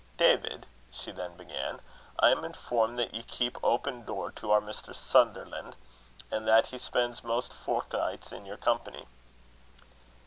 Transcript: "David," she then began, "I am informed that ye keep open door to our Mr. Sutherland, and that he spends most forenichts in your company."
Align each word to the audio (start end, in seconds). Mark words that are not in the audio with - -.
"David," 0.17 0.65
she 0.91 1.11
then 1.11 1.37
began, 1.37 1.79
"I 2.17 2.31
am 2.31 2.43
informed 2.43 2.97
that 2.97 3.13
ye 3.13 3.21
keep 3.21 3.59
open 3.63 4.03
door 4.03 4.31
to 4.31 4.49
our 4.49 4.59
Mr. 4.59 4.95
Sutherland, 4.95 5.75
and 6.31 6.47
that 6.47 6.65
he 6.65 6.79
spends 6.79 7.23
most 7.23 7.53
forenichts 7.53 8.31
in 8.33 8.43
your 8.47 8.57
company." 8.57 9.05